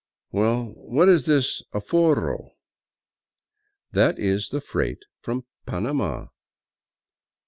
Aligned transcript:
"Well, 0.31 0.65
what 0.77 1.09
is 1.09 1.27
this 1.27 1.61
aforro?"" 1.75 2.55
That 3.91 4.17
is 4.17 4.49
the 4.49 4.59
freight 4.59 5.03
from 5.21 5.45
Panama." 5.67 6.29